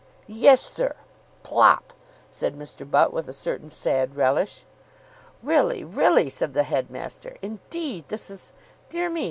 "Yes, 0.25 0.61
sir. 0.61 0.95
Plop!" 1.43 1.93
said 2.31 2.57
Mr. 2.57 2.89
Butt, 2.89 3.13
with 3.13 3.29
a 3.29 3.33
certain 3.33 3.69
sad 3.69 4.15
relish. 4.15 4.65
"Really, 5.43 5.83
really!" 5.83 6.27
said 6.27 6.55
the 6.55 6.63
headmaster. 6.63 7.37
"Indeed! 7.43 8.05
This 8.09 8.31
is 8.31 8.51
dear 8.89 9.11
me! 9.11 9.19